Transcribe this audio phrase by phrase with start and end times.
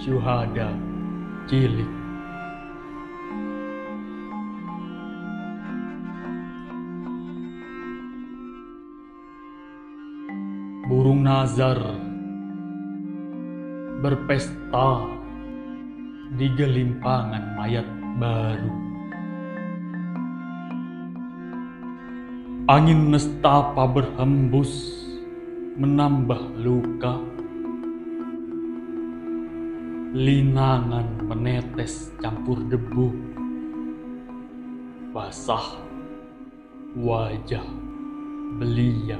[0.00, 0.72] Syuhada
[1.44, 1.92] Cilik
[10.88, 11.76] Burung nazar
[14.00, 15.12] berpesta
[16.40, 18.72] di gelimpangan mayat baru.
[22.72, 25.04] Angin nestapa berhembus
[25.76, 27.43] menambah luka.
[30.14, 33.10] Linangan menetes campur debu.
[35.10, 35.74] Basah
[36.94, 37.66] wajah
[38.62, 39.18] belia.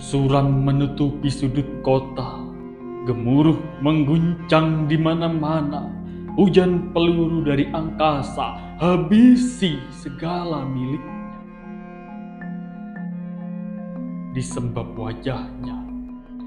[0.00, 2.48] Suram menutupi sudut kota,
[3.04, 5.84] gemuruh mengguncang di mana-mana.
[6.32, 11.21] Hujan peluru dari angkasa habisi segala miliknya.
[14.32, 15.76] Di sembab wajahnya.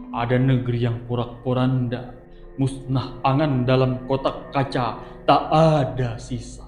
[0.09, 2.17] Ada negeri yang porak-poranda,
[2.58, 4.97] musnah angan dalam kotak kaca,
[5.30, 6.66] tak ada sisa.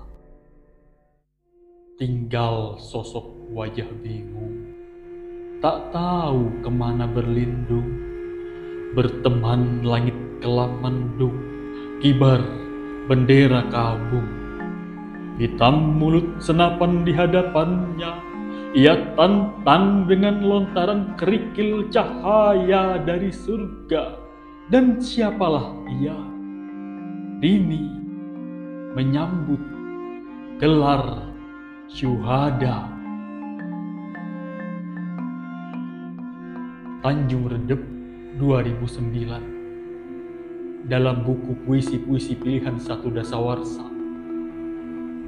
[1.98, 4.70] Tinggal sosok wajah bingung.
[5.58, 7.98] Tak tahu ke mana berlindung,
[8.94, 11.34] berteman langit kelam mendung,
[11.98, 12.46] kibar
[13.10, 14.30] bendera kabung.
[15.42, 18.37] Hitam mulut senapan di hadapannya,
[18.78, 24.22] ia tantang dengan lontaran kerikil cahaya dari surga.
[24.70, 26.14] Dan siapalah ia?
[27.42, 27.90] Dini
[28.94, 29.58] menyambut
[30.62, 31.34] gelar
[31.90, 32.86] syuhada.
[37.02, 37.82] Tanjung Redep
[38.38, 43.90] 2009 dalam buku puisi-puisi pilihan satu dasawarsa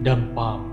[0.04, 0.69] Dampam